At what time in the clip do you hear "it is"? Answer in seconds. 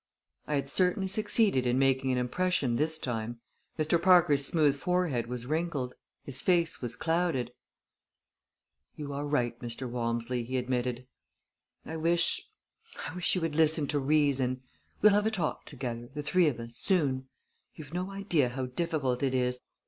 19.21-19.59